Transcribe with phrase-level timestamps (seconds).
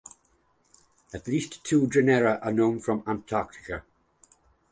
[1.13, 3.83] At least two genera are known from Antarctica.